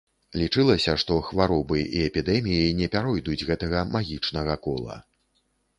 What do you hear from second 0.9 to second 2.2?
што хваробы і